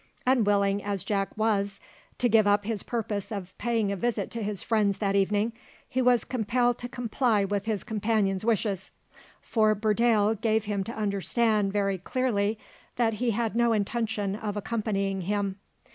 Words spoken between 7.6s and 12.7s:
his companion's wishes, for Burdale gave him to understand very clearly